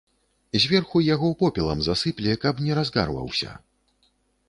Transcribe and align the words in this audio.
Зверху 0.63 1.01
яго 1.15 1.29
попелам 1.43 1.79
засыпле, 1.89 2.31
каб 2.47 2.65
не 2.69 2.73
разгарваўся. 2.83 3.51